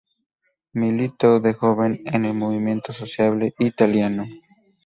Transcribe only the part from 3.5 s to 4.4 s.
Italiano.